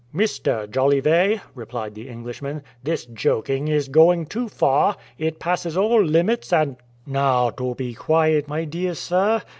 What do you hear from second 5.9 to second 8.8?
limits and" "Now do be quiet, my